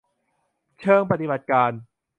[0.79, 1.71] เชิงปฏิบัติการ